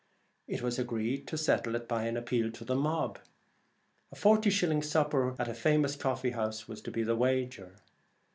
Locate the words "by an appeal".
1.87-2.49